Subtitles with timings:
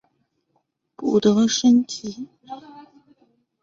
[0.95, 2.27] 不得升级。